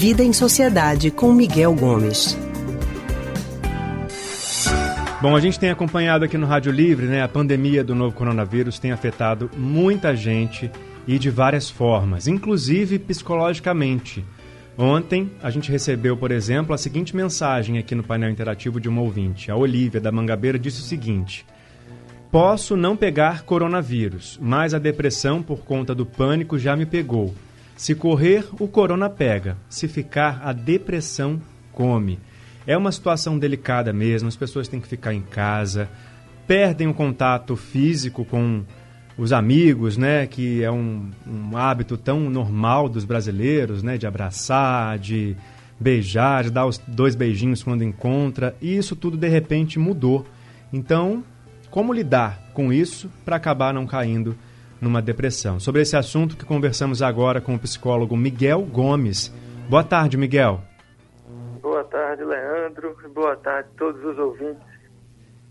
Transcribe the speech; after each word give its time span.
Vida 0.00 0.24
em 0.24 0.32
Sociedade 0.32 1.10
com 1.10 1.30
Miguel 1.30 1.74
Gomes. 1.74 2.34
Bom, 5.20 5.36
a 5.36 5.40
gente 5.40 5.60
tem 5.60 5.68
acompanhado 5.68 6.24
aqui 6.24 6.38
no 6.38 6.46
Rádio 6.46 6.72
Livre, 6.72 7.04
né? 7.04 7.22
A 7.22 7.28
pandemia 7.28 7.84
do 7.84 7.94
novo 7.94 8.16
coronavírus 8.16 8.78
tem 8.78 8.92
afetado 8.92 9.50
muita 9.54 10.16
gente 10.16 10.70
e 11.06 11.18
de 11.18 11.28
várias 11.28 11.68
formas, 11.68 12.26
inclusive 12.26 12.98
psicologicamente. 12.98 14.24
Ontem 14.78 15.30
a 15.42 15.50
gente 15.50 15.70
recebeu, 15.70 16.16
por 16.16 16.30
exemplo, 16.30 16.74
a 16.74 16.78
seguinte 16.78 17.14
mensagem 17.14 17.76
aqui 17.76 17.94
no 17.94 18.02
painel 18.02 18.30
interativo 18.30 18.80
de 18.80 18.88
uma 18.88 19.02
ouvinte. 19.02 19.50
A 19.50 19.56
Olivia 19.56 20.00
da 20.00 20.10
Mangabeira 20.10 20.58
disse 20.58 20.80
o 20.80 20.84
seguinte: 20.84 21.44
Posso 22.30 22.74
não 22.74 22.96
pegar 22.96 23.42
coronavírus, 23.42 24.38
mas 24.40 24.72
a 24.72 24.78
depressão 24.78 25.42
por 25.42 25.58
conta 25.58 25.94
do 25.94 26.06
pânico 26.06 26.58
já 26.58 26.74
me 26.74 26.86
pegou. 26.86 27.34
Se 27.80 27.94
correr, 27.94 28.44
o 28.60 28.68
corona 28.68 29.08
pega. 29.08 29.56
Se 29.70 29.88
ficar, 29.88 30.42
a 30.44 30.52
depressão 30.52 31.40
come. 31.72 32.18
É 32.66 32.76
uma 32.76 32.92
situação 32.92 33.38
delicada 33.38 33.90
mesmo, 33.90 34.28
as 34.28 34.36
pessoas 34.36 34.68
têm 34.68 34.82
que 34.82 34.86
ficar 34.86 35.14
em 35.14 35.22
casa, 35.22 35.88
perdem 36.46 36.88
o 36.88 36.92
contato 36.92 37.56
físico 37.56 38.22
com 38.22 38.64
os 39.16 39.32
amigos, 39.32 39.96
né, 39.96 40.26
que 40.26 40.62
é 40.62 40.70
um, 40.70 41.10
um 41.26 41.56
hábito 41.56 41.96
tão 41.96 42.28
normal 42.28 42.86
dos 42.86 43.06
brasileiros, 43.06 43.82
né, 43.82 43.96
de 43.96 44.06
abraçar, 44.06 44.98
de 44.98 45.34
beijar, 45.80 46.44
de 46.44 46.50
dar 46.50 46.66
os 46.66 46.76
dois 46.86 47.14
beijinhos 47.14 47.62
quando 47.62 47.82
encontra, 47.82 48.54
e 48.60 48.76
isso 48.76 48.94
tudo 48.94 49.16
de 49.16 49.28
repente 49.28 49.78
mudou. 49.78 50.26
Então, 50.70 51.24
como 51.70 51.94
lidar 51.94 52.50
com 52.52 52.70
isso 52.70 53.10
para 53.24 53.36
acabar 53.36 53.72
não 53.72 53.86
caindo 53.86 54.36
numa 54.80 55.02
depressão? 55.02 55.60
Sobre 55.60 55.82
esse 55.82 55.96
assunto 55.96 56.36
que 56.36 56.44
conversamos 56.44 57.02
agora 57.02 57.40
com 57.40 57.54
o 57.54 57.58
psicólogo 57.58 58.16
Miguel 58.16 58.62
Gomes. 58.62 59.32
Boa 59.68 59.84
tarde, 59.84 60.16
Miguel. 60.16 60.60
Boa 61.60 61.84
tarde, 61.84 62.24
Leandro. 62.24 62.96
Boa 63.14 63.36
tarde 63.36 63.68
a 63.74 63.78
todos 63.78 64.04
os 64.04 64.18
ouvintes. 64.18 64.70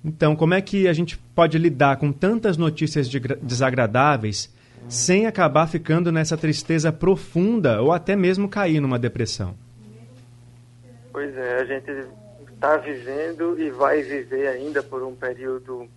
Então, 0.04 0.36
como 0.36 0.54
é 0.54 0.62
que 0.62 0.88
a 0.88 0.94
gente 0.94 1.18
pode 1.18 1.58
lidar 1.58 1.98
com 1.98 2.12
tantas 2.12 2.58
notícias 2.58 3.10
de 3.10 3.20
desagradáveis 3.20 4.54
sem 4.88 5.26
acabar 5.28 5.68
ficando 5.68 6.12
nessa 6.12 6.38
tristeza 6.38 6.92
profunda 6.92 7.82
ou 7.82 7.92
até 7.92 8.16
mesmo 8.16 8.48
cair 8.48 8.80
numa 8.80 8.98
depressão? 8.98 9.56
Pois 11.12 11.36
é, 11.36 11.62
a 11.62 11.66
gente 11.66 11.92
está 12.54 12.78
vivendo 12.78 13.60
e 13.60 13.70
vai 13.70 14.02
viver 14.02 14.48
ainda 14.48 14.82
por 14.82 15.04
um 15.04 15.16
período 15.16 15.88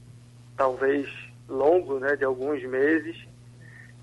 talvez 0.57 1.09
longo, 1.49 1.99
né, 1.99 2.17
de 2.17 2.25
alguns 2.25 2.63
meses, 2.65 3.17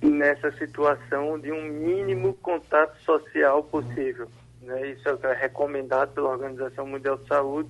nessa 0.02 0.52
situação 0.54 1.40
de 1.40 1.52
um 1.52 1.64
mínimo 1.64 2.34
contato 2.36 2.98
social 3.04 3.64
possível. 3.64 4.28
Né? 4.62 4.92
Isso 4.92 5.08
é 5.10 5.34
recomendado 5.34 6.14
pela 6.14 6.30
Organização 6.30 6.88
Mundial 6.88 7.18
de 7.18 7.28
Saúde 7.28 7.70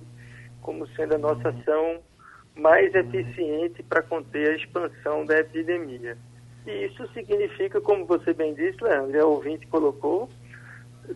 como 0.60 0.86
sendo 0.88 1.14
a 1.14 1.18
nossa 1.18 1.48
ação 1.48 2.00
mais 2.54 2.94
eficiente 2.94 3.82
para 3.82 4.02
conter 4.02 4.50
a 4.50 4.56
expansão 4.56 5.24
da 5.24 5.38
epidemia. 5.38 6.16
E 6.66 6.86
isso 6.86 7.06
significa, 7.12 7.80
como 7.80 8.04
você 8.04 8.34
bem 8.34 8.54
disse, 8.54 8.82
Leandro, 8.82 9.20
a 9.20 9.26
ouvinte 9.26 9.66
colocou, 9.66 10.28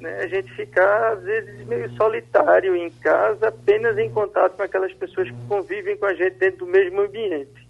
né, 0.01 0.21
a 0.21 0.27
gente 0.27 0.51
ficar, 0.55 1.13
às 1.13 1.23
vezes, 1.23 1.67
meio 1.67 1.91
solitário 1.97 2.75
em 2.75 2.91
casa, 2.91 3.49
apenas 3.49 3.99
em 3.99 4.11
contato 4.11 4.57
com 4.57 4.63
aquelas 4.63 4.93
pessoas 4.95 5.29
que 5.29 5.47
convivem 5.47 5.97
com 5.97 6.07
a 6.07 6.15
gente 6.15 6.37
dentro 6.37 6.65
do 6.65 6.67
mesmo 6.67 7.03
ambiente. 7.03 7.64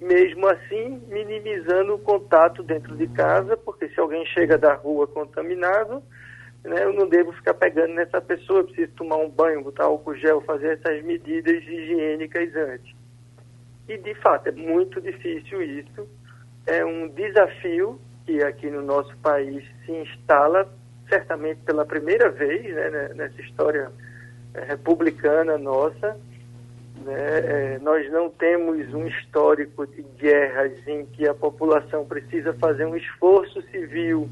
Mesmo 0.00 0.46
assim, 0.48 1.02
minimizando 1.08 1.94
o 1.94 1.98
contato 1.98 2.62
dentro 2.62 2.96
de 2.96 3.06
casa, 3.08 3.56
porque 3.56 3.88
se 3.88 4.00
alguém 4.00 4.24
chega 4.26 4.56
da 4.56 4.74
rua 4.74 5.06
contaminado, 5.06 6.02
né, 6.64 6.84
eu 6.84 6.92
não 6.92 7.08
devo 7.08 7.32
ficar 7.32 7.54
pegando 7.54 7.94
nessa 7.94 8.20
pessoa, 8.20 8.64
preciso 8.64 8.92
tomar 8.92 9.16
um 9.16 9.28
banho, 9.28 9.62
botar 9.62 9.84
álcool 9.84 10.14
gel, 10.14 10.40
fazer 10.42 10.78
essas 10.78 11.02
medidas 11.04 11.62
higiênicas 11.62 12.54
antes. 12.54 12.94
E, 13.88 13.98
de 13.98 14.14
fato, 14.16 14.48
é 14.48 14.52
muito 14.52 15.00
difícil 15.00 15.62
isso. 15.62 16.08
É 16.66 16.84
um 16.84 17.08
desafio 17.08 18.00
que 18.24 18.42
aqui 18.42 18.70
no 18.70 18.82
nosso 18.82 19.16
país 19.18 19.64
se 19.84 19.92
instala, 19.92 20.68
certamente 21.08 21.60
pela 21.62 21.84
primeira 21.84 22.30
vez 22.30 22.74
né, 22.74 23.10
nessa 23.14 23.40
história 23.40 23.90
é, 24.54 24.64
republicana 24.64 25.58
nossa. 25.58 26.16
Né? 27.10 27.38
É, 27.38 27.78
nós 27.82 28.08
não 28.12 28.30
temos 28.30 28.94
um 28.94 29.04
histórico 29.06 29.84
de 29.84 30.04
guerras 30.16 30.72
em 30.86 31.04
que 31.06 31.26
a 31.28 31.34
população 31.34 32.04
precisa 32.04 32.54
fazer 32.54 32.84
um 32.84 32.96
esforço 32.96 33.60
civil 33.62 34.30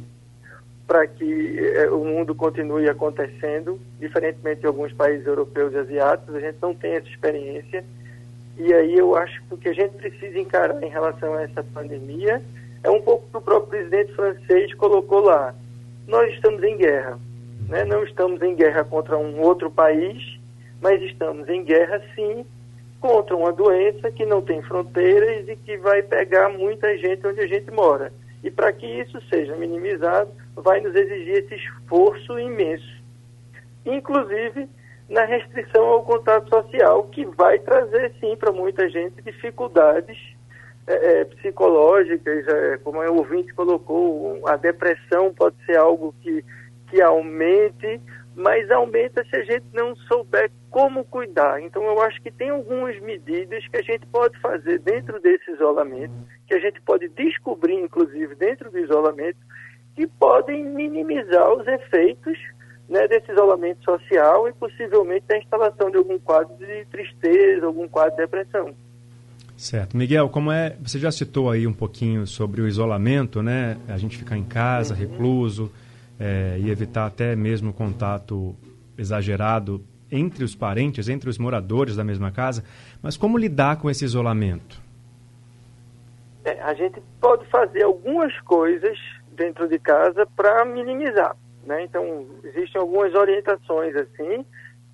para 0.87 1.07
que 1.07 1.59
é, 1.75 1.91
o 1.91 2.05
mundo 2.05 2.35
continue 2.37 2.89
acontecendo, 2.89 3.81
diferentemente 3.99 4.61
de 4.61 4.67
alguns 4.69 4.93
países 4.93 5.27
europeus 5.27 5.75
e 5.75 5.79
asiáticos, 5.79 6.35
a 6.37 6.41
gente 6.41 6.57
não 6.63 6.73
tem 6.73 6.93
essa 6.93 7.09
experiência. 7.09 7.85
E 8.57 8.73
aí 8.73 8.97
eu 8.97 9.15
acho 9.17 9.43
que 9.43 9.55
o 9.55 9.59
que 9.59 9.69
a 9.69 9.75
gente 9.75 9.97
precisa 9.97 10.39
encarar 10.39 10.83
em 10.83 10.89
relação 10.89 11.35
a 11.35 11.43
essa 11.43 11.63
pandemia 11.63 12.41
é 12.83 12.91
um 12.91 13.03
pouco 13.03 13.29
que 13.29 13.37
o 13.37 13.41
próprio 13.41 13.71
presidente 13.71 14.15
francês 14.15 14.73
colocou 14.75 15.21
lá. 15.21 15.53
Nós 16.07 16.33
estamos 16.33 16.63
em 16.63 16.77
guerra. 16.77 17.19
Né? 17.69 17.85
Não 17.85 18.05
estamos 18.05 18.41
em 18.41 18.55
guerra 18.55 18.85
contra 18.85 19.19
um 19.19 19.41
outro 19.41 19.71
país, 19.71 20.39
mas 20.81 21.03
estamos 21.03 21.49
em 21.49 21.63
guerra, 21.65 22.01
sim, 22.15 22.47
contra 23.01 23.37
uma 23.37 23.53
doença 23.53 24.11
que 24.11 24.27
não 24.27 24.43
tem 24.43 24.63
fronteiras 24.63 25.49
e 25.49 25.57
que 25.57 25.77
vai 25.77 26.03
pegar 26.03 26.49
muita 26.49 26.97
gente 26.99 27.27
onde 27.27 27.41
a 27.41 27.47
gente 27.47 27.71
mora. 27.71 28.13
E 28.43 28.51
para 28.51 28.73
que 28.73 28.87
isso 28.87 29.21
seja 29.29 29.57
minimizado, 29.57 30.31
vai 30.55 30.81
nos 30.81 30.95
exigir 30.95 31.39
esse 31.39 31.55
esforço 31.55 32.39
imenso, 32.39 33.03
inclusive 33.85 34.69
na 35.09 35.25
restrição 35.25 35.87
ao 35.87 36.03
contato 36.03 36.49
social, 36.51 37.05
que 37.05 37.25
vai 37.25 37.59
trazer, 37.59 38.13
sim, 38.21 38.37
para 38.37 38.53
muita 38.53 38.89
gente 38.91 39.23
dificuldades 39.23 40.19
é, 40.87 41.25
psicológicas, 41.25 42.47
é, 42.47 42.79
como 42.79 43.01
o 43.01 43.17
ouvinte 43.17 43.53
colocou, 43.55 44.47
a 44.47 44.57
depressão 44.57 45.33
pode 45.33 45.57
ser 45.65 45.77
algo 45.77 46.15
que, 46.21 46.45
que 46.91 47.01
aumente, 47.01 48.01
mas 48.39 48.71
aumenta 48.71 49.25
se 49.25 49.37
a 49.37 49.43
gente 49.43 49.67
não 49.75 49.97
souber 49.97 50.49
como 50.71 51.05
cuidar. 51.05 51.61
Então, 51.61 51.83
eu 51.83 52.01
acho 52.03 52.23
que 52.23 52.31
tem 52.31 52.51
algumas 52.51 52.99
medidas 53.01 53.67
que 53.67 53.77
a 53.77 53.83
gente 53.83 54.07
pode 54.07 54.39
fazer 54.41 54.79
dentro 54.79 55.21
desse 55.21 55.51
isolamento, 55.51 56.15
que 56.47 56.55
a 56.55 56.61
gente 56.61 56.81
pode 56.83 57.09
descobrir, 57.09 57.75
inclusive, 57.75 58.37
dentro 58.37 58.71
do 58.71 58.79
isolamento, 58.79 59.39
que 59.97 60.07
podem 60.07 60.65
minimizar 60.65 61.53
os 61.53 61.67
efeitos 61.67 62.39
né, 62.89 63.09
desse 63.09 63.33
isolamento 63.33 63.85
social 63.85 64.49
e 64.49 64.53
possivelmente 64.53 65.27
da 65.27 65.37
instalação 65.37 65.91
de 65.91 65.97
algum 65.97 66.19
quadro 66.21 66.57
de 66.57 66.85
tristeza, 66.87 67.67
algum 67.67 67.89
quadro 67.89 68.13
de 68.13 68.23
depressão. 68.23 68.73
Certo. 69.57 69.97
Miguel, 69.97 70.29
como 70.29 70.53
é, 70.53 70.77
você 70.81 71.01
já 71.01 71.11
citou 71.11 71.51
aí 71.51 71.67
um 71.67 71.73
pouquinho 71.73 72.25
sobre 72.25 72.63
o 72.63 72.69
isolamento, 72.69 73.43
né? 73.43 73.77
A 73.89 73.99
gente 73.99 74.17
ficar 74.17 74.39
em 74.39 74.45
casa, 74.45 74.95
uhum. 74.95 75.01
recluso, 75.01 75.73
é, 76.19 76.59
e 76.59 76.71
evitar 76.71 77.07
até 77.07 77.37
mesmo 77.37 77.73
contato 77.73 78.55
exagerado 78.97 79.85
entre 80.11 80.43
os 80.43 80.55
parentes, 80.55 81.09
entre 81.09 81.29
os 81.29 81.39
moradores 81.39 81.97
da 81.97 82.05
mesma 82.05 82.31
casa. 82.31 82.65
Mas 83.03 83.17
como 83.17 83.39
lidar 83.39 83.77
com 83.77 83.91
esse 83.91 84.05
isolamento? 84.05 84.81
É, 86.45 86.61
a 86.63 86.75
gente 86.75 87.01
pode 87.21 87.47
fazer 87.47 87.83
algumas 87.83 88.39
coisas 88.41 88.99
dentro 89.33 89.69
de 89.69 89.79
casa 89.79 90.27
para 90.35 90.65
minimizar. 90.65 91.37
Né? 91.65 91.85
Então, 91.85 92.27
existem 92.43 92.81
algumas 92.81 93.15
orientações 93.15 93.95
assim, 93.95 94.45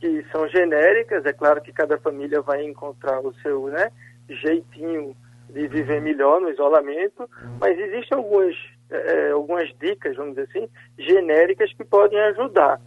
que 0.00 0.24
são 0.32 0.48
genéricas, 0.48 1.24
é 1.24 1.32
claro 1.32 1.62
que 1.62 1.72
cada 1.72 1.96
família 1.98 2.42
vai 2.42 2.64
encontrar 2.64 3.20
o 3.20 3.32
seu 3.34 3.68
né, 3.68 3.90
jeitinho 4.28 5.16
de 5.48 5.68
viver 5.68 6.00
melhor 6.02 6.40
no 6.40 6.50
isolamento, 6.50 7.30
mas 7.60 7.78
existem 7.78 8.18
algumas, 8.18 8.56
é, 8.96 9.30
algumas 9.30 9.68
dicas, 9.80 10.16
vamos 10.16 10.34
dizer 10.34 10.48
assim, 10.50 10.68
genéricas 10.98 11.72
que 11.74 11.84
podem 11.84 12.18
ajudar. 12.20 12.80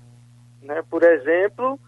Né? 0.62 0.84
Por 0.90 1.04
exemplo, 1.04 1.80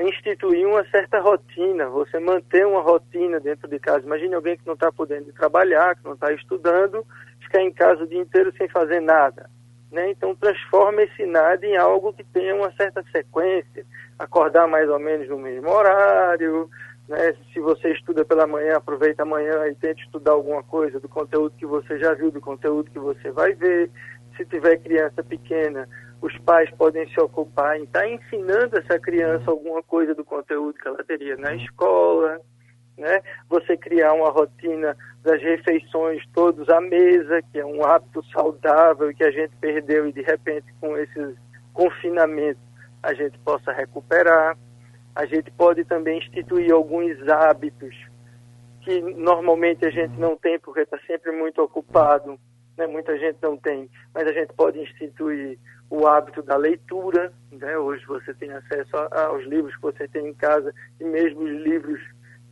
instituir 0.00 0.66
uma 0.66 0.84
certa 0.90 1.20
rotina, 1.20 1.88
você 1.88 2.18
manter 2.18 2.66
uma 2.66 2.80
rotina 2.80 3.40
dentro 3.40 3.68
de 3.68 3.78
casa. 3.78 4.06
Imagine 4.06 4.34
alguém 4.34 4.56
que 4.56 4.66
não 4.66 4.74
está 4.74 4.92
podendo 4.92 5.32
trabalhar, 5.32 5.96
que 5.96 6.04
não 6.04 6.14
está 6.14 6.32
estudando, 6.32 7.04
ficar 7.40 7.62
em 7.62 7.72
casa 7.72 8.02
o 8.02 8.06
dia 8.06 8.20
inteiro 8.20 8.52
sem 8.56 8.68
fazer 8.68 9.00
nada. 9.00 9.50
Né? 9.90 10.10
Então, 10.10 10.34
transforma 10.34 11.02
esse 11.02 11.24
nada 11.24 11.64
em 11.66 11.76
algo 11.76 12.12
que 12.12 12.22
tenha 12.22 12.54
uma 12.54 12.70
certa 12.72 13.02
sequência. 13.10 13.84
Acordar 14.18 14.66
mais 14.66 14.88
ou 14.88 14.98
menos 14.98 15.28
no 15.28 15.38
mesmo 15.38 15.70
horário. 15.70 16.68
Né? 17.08 17.34
Se 17.52 17.60
você 17.60 17.92
estuda 17.92 18.24
pela 18.24 18.46
manhã, 18.46 18.76
aproveita 18.76 19.22
amanhã 19.22 19.66
e 19.66 19.74
tente 19.74 20.04
estudar 20.04 20.32
alguma 20.32 20.62
coisa 20.62 21.00
do 21.00 21.08
conteúdo 21.08 21.54
que 21.56 21.66
você 21.66 21.98
já 21.98 22.14
viu, 22.14 22.30
do 22.30 22.40
conteúdo 22.40 22.90
que 22.90 22.98
você 22.98 23.30
vai 23.30 23.54
ver. 23.54 23.90
Se 24.36 24.44
tiver 24.44 24.76
criança 24.78 25.22
pequena, 25.22 25.88
os 26.20 26.36
pais 26.38 26.70
podem 26.72 27.08
se 27.08 27.20
ocupar 27.20 27.78
em 27.78 27.84
estar 27.84 28.00
tá 28.00 28.08
ensinando 28.08 28.78
essa 28.78 28.98
criança 28.98 29.50
alguma 29.50 29.82
coisa 29.82 30.14
do 30.14 30.24
conteúdo 30.24 30.74
que 30.74 30.86
ela 30.86 31.02
teria 31.02 31.36
na 31.36 31.54
escola 31.54 32.40
né? 32.98 33.22
Você 33.48 33.76
criar 33.76 34.12
uma 34.12 34.30
rotina 34.30 34.96
das 35.22 35.40
refeições 35.40 36.22
todos 36.34 36.68
à 36.68 36.80
mesa, 36.80 37.40
que 37.52 37.58
é 37.58 37.64
um 37.64 37.84
hábito 37.84 38.22
saudável 38.32 39.14
que 39.14 39.24
a 39.24 39.30
gente 39.30 39.54
perdeu 39.60 40.08
e 40.08 40.12
de 40.12 40.22
repente 40.22 40.66
com 40.80 40.96
esse 40.96 41.36
confinamento 41.72 42.60
a 43.02 43.14
gente 43.14 43.38
possa 43.38 43.72
recuperar. 43.72 44.58
A 45.18 45.26
gente 45.26 45.50
pode 45.50 45.84
também 45.84 46.18
instituir 46.18 46.72
alguns 46.72 47.28
hábitos 47.28 47.92
que 48.82 49.00
normalmente 49.00 49.84
a 49.84 49.90
gente 49.90 50.16
não 50.16 50.36
tem 50.36 50.60
porque 50.60 50.82
está 50.82 50.96
sempre 51.08 51.32
muito 51.32 51.60
ocupado, 51.60 52.38
né? 52.76 52.86
muita 52.86 53.18
gente 53.18 53.36
não 53.42 53.56
tem, 53.56 53.90
mas 54.14 54.28
a 54.28 54.32
gente 54.32 54.52
pode 54.52 54.78
instituir 54.78 55.58
o 55.90 56.06
hábito 56.06 56.40
da 56.40 56.56
leitura. 56.56 57.32
Né? 57.50 57.76
Hoje 57.76 58.06
você 58.06 58.32
tem 58.32 58.52
acesso 58.52 58.96
aos 59.10 59.44
livros 59.44 59.74
que 59.74 59.82
você 59.82 60.06
tem 60.06 60.28
em 60.28 60.34
casa 60.34 60.72
e 61.00 61.04
mesmo 61.04 61.40
os 61.40 61.62
livros 61.64 62.00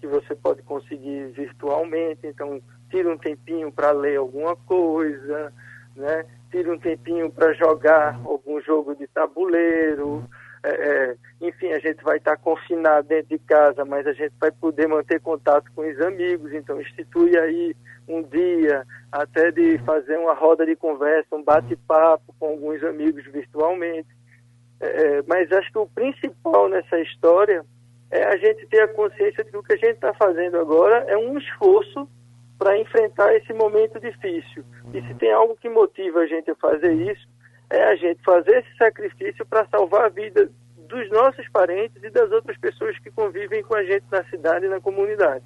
que 0.01 0.09
você 0.09 0.35
pode 0.35 0.61
conseguir 0.63 1.29
virtualmente. 1.37 2.27
Então, 2.27 2.61
tira 2.91 3.09
um 3.09 3.17
tempinho 3.17 3.71
para 3.71 3.93
ler 3.93 4.17
alguma 4.17 4.57
coisa, 4.57 5.53
né? 5.95 6.27
tira 6.51 6.73
um 6.73 6.79
tempinho 6.81 7.31
para 7.31 7.53
jogar 7.53 8.21
algum 8.25 8.61
jogo 8.61 8.97
de 8.97 9.07
tabuleiro. 9.07 10.29
É, 10.67 10.71
é, 10.71 11.17
enfim, 11.41 11.69
a 11.69 11.79
gente 11.79 12.03
vai 12.03 12.17
estar 12.17 12.37
confinado 12.39 13.07
dentro 13.07 13.29
de 13.29 13.39
casa, 13.39 13.85
mas 13.85 14.05
a 14.05 14.13
gente 14.13 14.33
vai 14.41 14.51
poder 14.51 14.89
manter 14.89 15.21
contato 15.21 15.71
com 15.77 15.89
os 15.89 16.01
amigos. 16.01 16.53
Então, 16.53 16.81
institui 16.81 17.39
aí 17.39 17.77
um 18.09 18.21
dia, 18.21 18.85
até 19.13 19.53
de 19.53 19.79
fazer 19.79 20.19
uma 20.19 20.35
roda 20.35 20.67
de 20.67 20.75
conversa, 20.75 21.37
um 21.37 21.43
bate-papo 21.45 22.35
com 22.41 22.49
alguns 22.49 22.83
amigos 22.83 23.25
virtualmente. 23.27 24.09
É, 24.81 25.19
é 25.19 25.23
mas 25.23 25.53
acho 25.53 25.71
que 25.71 25.79
o 25.79 25.87
principal 25.87 26.69
nessa 26.69 26.99
história 26.99 27.65
é 28.11 28.25
a 28.25 28.37
gente 28.37 28.67
ter 28.67 28.81
a 28.81 28.89
consciência 28.89 29.45
de 29.45 29.53
que 29.53 29.57
o 29.57 29.63
que 29.63 29.75
a 29.75 29.77
gente 29.77 29.95
está 29.95 30.13
fazendo 30.15 30.59
agora 30.59 31.05
é 31.07 31.17
um 31.17 31.39
esforço 31.39 32.09
para 32.59 32.77
enfrentar 32.77 33.33
esse 33.37 33.53
momento 33.53 34.01
difícil. 34.01 34.65
E 34.93 35.01
se 35.01 35.15
tem 35.15 35.31
algo 35.33 35.57
que 35.57 35.69
motiva 35.69 36.21
a 36.21 36.27
gente 36.27 36.51
a 36.51 36.57
fazer 36.57 36.93
isso, 36.93 37.29
é 37.71 37.83
a 37.85 37.97
gente 37.97 38.23
fazer 38.23 38.59
esse 38.59 38.77
sacrifício 38.77 39.45
para 39.47 39.67
salvar 39.67 40.07
a 40.07 40.09
vida 40.09 40.51
dos 40.89 41.11
nossos 41.11 41.49
parentes 41.49 42.03
e 42.03 42.11
das 42.11 42.31
outras 42.31 42.57
pessoas 42.59 42.99
que 42.99 43.11
convivem 43.11 43.63
com 43.63 43.75
a 43.75 43.85
gente 43.85 44.05
na 44.11 44.25
cidade 44.25 44.67
e 44.67 44.69
na 44.69 44.81
comunidade. 44.81 45.45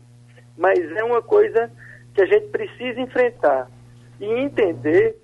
Mas 0.56 0.78
é 0.96 1.02
uma 1.02 1.22
coisa 1.22 1.70
que 2.14 2.22
a 2.22 2.26
gente 2.26 2.48
precisa 2.48 3.00
enfrentar 3.00 3.70
e 4.20 4.26
entender 4.26 5.16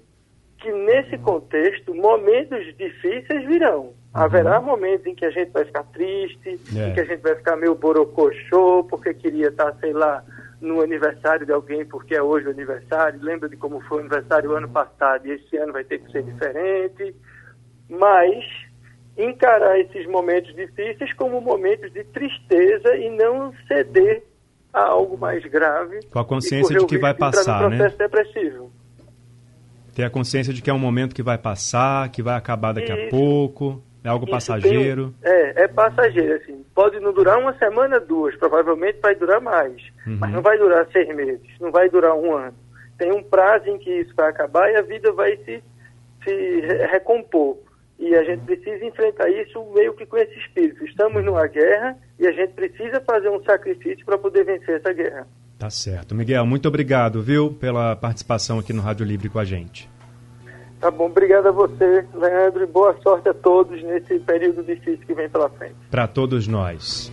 que 0.58 0.72
nesse 0.72 1.18
contexto 1.18 1.94
momentos 1.94 2.64
difíceis 2.76 3.46
virão. 3.46 3.80
Uhum. 3.80 3.94
Haverá 4.14 4.60
momentos 4.60 5.06
em 5.06 5.14
que 5.14 5.26
a 5.26 5.30
gente 5.30 5.50
vai 5.50 5.64
ficar 5.66 5.84
triste, 5.84 6.58
é. 6.74 6.88
em 6.88 6.94
que 6.94 7.00
a 7.00 7.04
gente 7.04 7.20
vai 7.20 7.34
ficar 7.36 7.56
meio 7.56 7.74
borocochô, 7.74 8.84
porque 8.84 9.12
queria 9.12 9.48
estar, 9.48 9.74
sei 9.80 9.92
lá, 9.92 10.24
no 10.60 10.80
aniversário 10.80 11.44
de 11.44 11.52
alguém 11.52 11.84
porque 11.84 12.14
é 12.14 12.22
hoje 12.22 12.46
o 12.46 12.50
aniversário, 12.50 13.20
lembra 13.22 13.48
de 13.48 13.56
como 13.56 13.80
foi 13.82 13.98
o 13.98 14.00
aniversário 14.00 14.52
ano 14.52 14.68
passado 14.68 15.26
e 15.26 15.32
esse 15.32 15.56
ano 15.56 15.72
vai 15.72 15.84
ter 15.84 15.98
que 15.98 16.10
ser 16.10 16.22
diferente, 16.22 17.14
mas 17.88 18.44
encarar 19.16 19.78
esses 19.78 20.06
momentos 20.06 20.54
difíceis 20.54 21.12
como 21.14 21.40
momentos 21.40 21.92
de 21.92 22.04
tristeza 22.04 22.96
e 22.96 23.10
não 23.10 23.52
ceder 23.66 24.22
a 24.72 24.82
algo 24.82 25.16
mais 25.16 25.44
grave. 25.46 26.00
Com 26.10 26.18
a 26.18 26.24
consciência 26.24 26.76
de 26.76 26.86
que 26.86 26.98
vai 26.98 27.14
passar, 27.14 27.66
um 27.66 27.68
processo 27.70 27.98
né? 27.98 28.08
depressivo. 28.08 28.70
Ter 29.94 30.04
a 30.04 30.10
consciência 30.10 30.52
de 30.52 30.60
que 30.60 30.68
é 30.68 30.72
um 30.72 30.78
momento 30.78 31.14
que 31.14 31.22
vai 31.22 31.38
passar, 31.38 32.10
que 32.10 32.22
vai 32.22 32.36
acabar 32.36 32.72
daqui 32.72 32.92
Isso. 32.92 33.06
a 33.06 33.08
pouco. 33.08 33.82
É 34.06 34.08
algo 34.08 34.24
passageiro? 34.24 35.12
Tem, 35.20 35.32
é, 35.32 35.64
é 35.64 35.68
passageiro, 35.68 36.36
assim. 36.36 36.64
Pode 36.72 37.00
não 37.00 37.12
durar 37.12 37.40
uma 37.40 37.52
semana, 37.58 37.98
duas, 37.98 38.36
provavelmente 38.36 39.00
vai 39.02 39.16
durar 39.16 39.40
mais. 39.40 39.82
Uhum. 40.06 40.18
Mas 40.20 40.30
não 40.30 40.40
vai 40.40 40.56
durar 40.56 40.86
seis 40.92 41.08
meses, 41.12 41.48
não 41.60 41.72
vai 41.72 41.90
durar 41.90 42.14
um 42.14 42.32
ano. 42.32 42.54
Tem 42.96 43.10
um 43.10 43.20
prazo 43.20 43.68
em 43.68 43.78
que 43.78 43.90
isso 43.90 44.14
vai 44.16 44.30
acabar 44.30 44.70
e 44.70 44.76
a 44.76 44.82
vida 44.82 45.10
vai 45.10 45.36
se, 45.38 45.60
se 46.22 46.60
recompor. 46.92 47.58
E 47.98 48.14
a 48.14 48.22
gente 48.22 48.44
precisa 48.44 48.84
enfrentar 48.84 49.28
isso 49.28 49.60
meio 49.74 49.92
que 49.94 50.06
com 50.06 50.16
esse 50.18 50.38
espírito. 50.38 50.84
Estamos 50.84 51.24
numa 51.24 51.48
guerra 51.48 51.96
e 52.16 52.28
a 52.28 52.32
gente 52.32 52.52
precisa 52.52 53.00
fazer 53.00 53.28
um 53.28 53.42
sacrifício 53.42 54.06
para 54.06 54.16
poder 54.16 54.44
vencer 54.44 54.76
essa 54.76 54.92
guerra. 54.92 55.26
Tá 55.58 55.68
certo. 55.68 56.14
Miguel, 56.14 56.46
muito 56.46 56.68
obrigado, 56.68 57.20
viu, 57.20 57.52
pela 57.52 57.96
participação 57.96 58.60
aqui 58.60 58.72
no 58.72 58.82
Rádio 58.82 59.04
Livre 59.04 59.28
com 59.28 59.40
a 59.40 59.44
gente. 59.44 59.88
Tá 60.80 60.90
bom, 60.90 61.06
obrigado 61.06 61.46
a 61.46 61.50
você, 61.50 62.04
Leandro, 62.14 62.62
e 62.62 62.66
boa 62.66 62.94
sorte 63.02 63.28
a 63.28 63.34
todos 63.34 63.82
nesse 63.82 64.18
período 64.18 64.62
difícil 64.62 65.06
que 65.06 65.14
vem 65.14 65.28
pela 65.28 65.48
frente. 65.48 65.74
Para 65.90 66.06
todos 66.06 66.46
nós. 66.46 67.10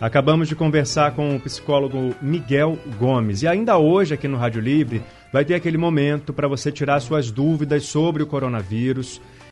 Acabamos 0.00 0.48
de 0.48 0.56
conversar 0.56 1.14
com 1.14 1.36
o 1.36 1.40
psicólogo 1.40 2.14
Miguel 2.20 2.76
Gomes. 2.98 3.42
E 3.42 3.48
ainda 3.48 3.78
hoje, 3.78 4.12
aqui 4.12 4.26
no 4.26 4.36
Rádio 4.36 4.60
Livre, 4.60 5.02
vai 5.32 5.44
ter 5.44 5.54
aquele 5.54 5.78
momento 5.78 6.32
para 6.32 6.48
você 6.48 6.72
tirar 6.72 7.00
suas 7.00 7.30
dúvidas 7.30 7.84
sobre 7.84 8.22
o 8.22 8.26
coronavírus. 8.26 9.20